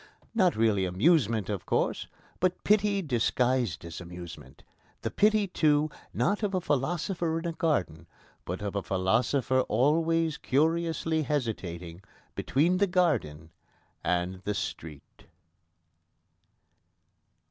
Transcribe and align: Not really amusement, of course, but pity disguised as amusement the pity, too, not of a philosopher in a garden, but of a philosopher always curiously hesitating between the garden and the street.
Not 0.33 0.55
really 0.55 0.85
amusement, 0.85 1.47
of 1.47 1.67
course, 1.67 2.07
but 2.39 2.63
pity 2.63 3.03
disguised 3.03 3.85
as 3.85 4.01
amusement 4.01 4.63
the 5.03 5.11
pity, 5.11 5.45
too, 5.45 5.91
not 6.11 6.41
of 6.41 6.55
a 6.55 6.59
philosopher 6.59 7.37
in 7.37 7.45
a 7.45 7.51
garden, 7.53 8.07
but 8.43 8.63
of 8.63 8.75
a 8.75 8.81
philosopher 8.81 9.59
always 9.69 10.39
curiously 10.39 11.21
hesitating 11.21 12.01
between 12.33 12.77
the 12.77 12.87
garden 12.87 13.51
and 14.03 14.41
the 14.43 14.55
street. 14.55 15.25